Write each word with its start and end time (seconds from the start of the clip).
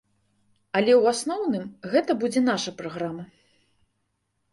Але, 0.79 0.93
у 1.01 1.09
асноўным, 1.11 1.65
гэта 1.91 2.11
будзе 2.23 2.41
наша 2.47 2.73
праграма. 2.79 3.27